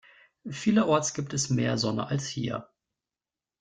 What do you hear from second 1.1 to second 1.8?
gibt es mehr